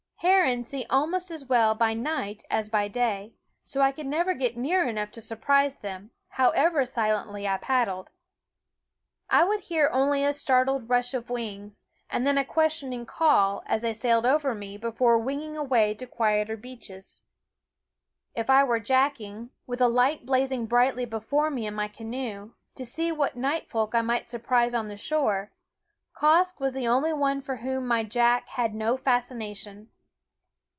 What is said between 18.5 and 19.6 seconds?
were jacking,